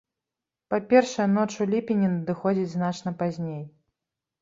Па-першае, 0.73 1.27
ноч 1.35 1.51
у 1.67 1.69
ліпені 1.75 2.07
надыходзіць 2.17 2.69
значна 2.75 3.19
пазней. 3.25 3.63